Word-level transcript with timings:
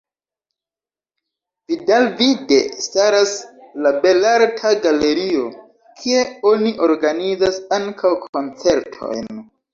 Vidalvide 1.73 2.57
staras 2.85 3.33
la 3.87 3.91
Belarta 4.07 4.73
Galerio, 4.87 5.45
kie 6.01 6.25
oni 6.55 6.73
organizas 6.89 7.63
ankaŭ 7.81 8.15
koncertojn. 8.27 9.31